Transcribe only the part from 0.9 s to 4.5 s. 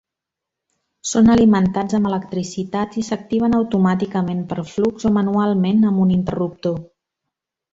Són alimentats amb electricitat i s'activen automàticament